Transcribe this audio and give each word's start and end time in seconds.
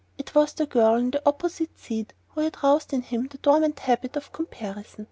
It 0.17 0.33
was 0.33 0.53
the 0.53 0.65
girl 0.65 0.95
in 0.95 1.11
the 1.11 1.21
opposite 1.27 1.77
seat 1.77 2.13
who 2.29 2.41
had 2.41 2.63
roused 2.63 2.91
in 2.91 3.03
him 3.03 3.27
the 3.27 3.37
dormant 3.37 3.81
habit 3.81 4.15
of 4.15 4.31
comparison. 4.31 4.99